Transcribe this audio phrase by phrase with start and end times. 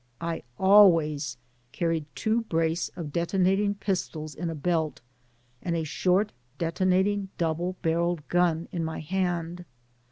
[0.19, 1.37] I always
[1.73, 4.99] carried two brace of detonating pistols in ft belt,
[5.61, 9.63] and a short detonating double barrelled gun in my hand.